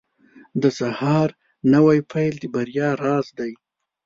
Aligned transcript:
•د 0.61 0.63
سهار 0.79 1.29
نوی 1.73 1.99
پیل 2.11 2.33
د 2.39 2.43
بریا 2.53 2.89
راز 3.03 3.27
دی. 3.39 3.51